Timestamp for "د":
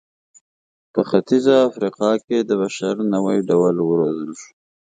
2.41-2.51